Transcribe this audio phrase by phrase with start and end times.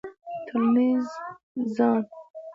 [0.47, 1.05] ټولنیز
[1.75, 2.01] ځان